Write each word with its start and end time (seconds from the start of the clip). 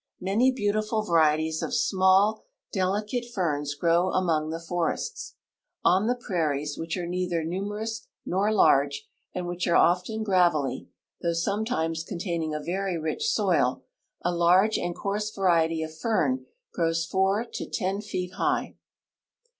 Many 0.19 0.51
beautiful 0.51 1.03
varieties 1.03 1.61
of 1.61 1.75
small, 1.75 2.43
delicate 2.73 3.27
ferns 3.35 3.75
grow 3.75 4.09
among 4.09 4.49
the 4.49 4.59
forests. 4.59 5.35
On 5.85 6.07
the 6.07 6.15
prairies, 6.15 6.75
which 6.75 6.97
are 6.97 7.05
neither 7.05 7.43
numerous 7.43 8.07
nor 8.25 8.51
large, 8.51 9.07
and 9.35 9.45
Avhich 9.45 9.71
are 9.71 9.75
often 9.75 10.23
gravelly, 10.23 10.89
though 11.21 11.33
some 11.33 11.65
times 11.65 12.03
containing 12.03 12.51
a 12.51 12.59
very 12.59 12.97
rich 12.97 13.27
soil, 13.29 13.83
a 14.23 14.33
large 14.33 14.75
and 14.79 14.95
coarse 14.95 15.29
variety 15.29 15.83
of 15.83 15.95
fern 15.95 16.47
grows 16.73 17.05
four 17.05 17.45
to 17.53 17.69
ten 17.69 18.01
feet 18.01 18.33
high. 18.33 18.73